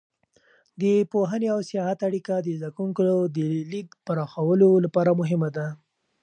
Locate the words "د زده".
2.39-2.69